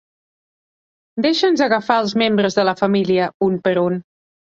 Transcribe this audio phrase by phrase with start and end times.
[1.25, 4.01] Deixa'ns agafar els membres de la família un per un.